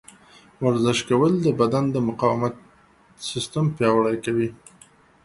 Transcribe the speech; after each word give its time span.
ورزش 0.65 0.99
کول 1.09 1.33
د 1.41 1.47
بدن 1.59 1.85
د 1.91 1.95
مقاومت 2.09 2.55
سیستم 3.29 3.65
پیاوړی 3.77 4.17
کوي. 4.25 4.49